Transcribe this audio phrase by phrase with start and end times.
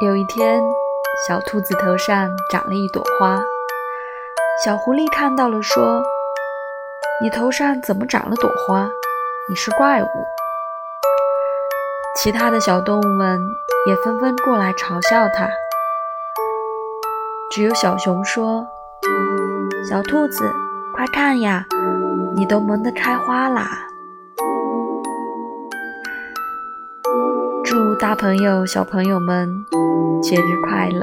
[0.00, 0.62] 有一天，
[1.26, 3.42] 小兔子头上长了一朵花。
[4.64, 6.00] 小狐狸看到了，说
[7.20, 8.88] ：“你头上怎么长了朵花？
[9.48, 10.06] 你是怪物！”
[12.14, 13.40] 其他的小动物们
[13.88, 15.48] 也纷纷过来嘲笑它。
[17.50, 18.64] 只有小熊说
[19.90, 20.48] ：“小兔子，
[20.94, 21.66] 快看呀，
[22.36, 23.68] 你都萌得开花啦！”
[27.98, 29.66] 大朋友、小朋友们
[30.22, 31.00] 节日快乐！